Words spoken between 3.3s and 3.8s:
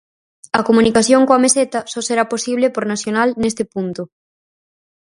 neste